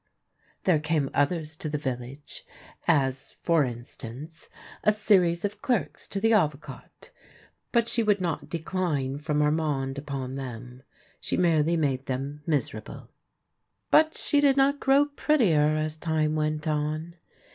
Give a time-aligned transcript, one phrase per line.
[0.63, 2.43] There came others to the village,
[2.87, 4.49] as, for instance,
[4.83, 7.11] a series of clerks to the Avocat;
[7.71, 10.81] but she would not decline from Armand upon them.
[11.19, 13.11] She merely made them miser able.
[13.91, 17.17] But she did not grow prettier as time went on.